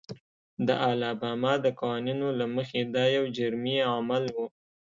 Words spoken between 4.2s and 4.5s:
و.